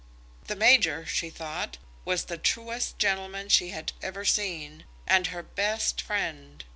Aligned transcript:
The 0.47 0.55
major, 0.55 1.05
she 1.05 1.29
thought, 1.29 1.77
was 2.05 2.25
the 2.25 2.39
truest 2.39 2.97
gentleman 2.97 3.49
she 3.49 3.69
had 3.69 3.91
ever 4.01 4.25
seen, 4.25 4.85
and 5.05 5.27
her 5.27 5.43
best 5.43 6.01
friend. 6.01 6.65